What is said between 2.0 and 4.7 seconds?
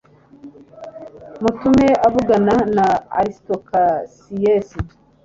avugana na aristocracies